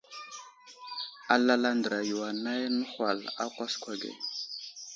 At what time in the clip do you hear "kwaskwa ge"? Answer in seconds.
3.53-4.11